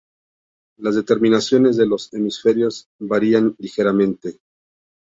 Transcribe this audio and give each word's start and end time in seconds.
Las 0.79 0.95
determinaciones 0.95 1.77
de 1.77 1.85
los 1.85 2.11
hemisferios 2.11 2.87
varían 2.97 3.53
ligeramente. 3.59 4.39